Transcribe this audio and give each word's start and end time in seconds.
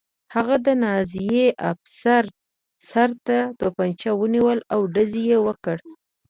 هغه 0.35 0.55
د 0.65 0.67
نازي 0.83 1.41
افسر 1.71 2.23
سر 2.89 3.09
ته 3.25 3.37
توپانچه 3.59 4.09
ونیوله 4.21 4.63
او 4.73 4.81
ډز 4.93 5.11
یې 5.29 5.37
وکړ 5.47 5.77